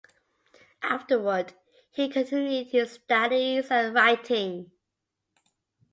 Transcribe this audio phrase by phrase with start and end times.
[0.81, 1.53] Afterward
[1.91, 4.71] he continued his studies and writing.